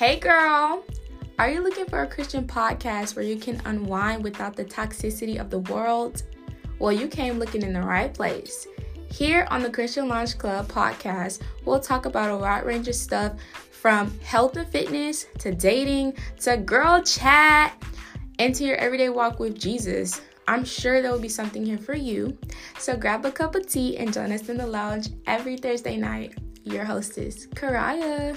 [0.00, 0.82] Hey, girl!
[1.38, 5.50] Are you looking for a Christian podcast where you can unwind without the toxicity of
[5.50, 6.22] the world?
[6.78, 8.66] Well, you came looking in the right place.
[9.12, 13.34] Here on the Christian Lounge Club podcast, we'll talk about a wide range of stuff
[13.72, 17.76] from health and fitness to dating to girl chat
[18.38, 20.22] and to your everyday walk with Jesus.
[20.48, 22.38] I'm sure there will be something here for you.
[22.78, 26.38] So grab a cup of tea and join us in the lounge every Thursday night.
[26.64, 28.34] Your hostess, Karaya.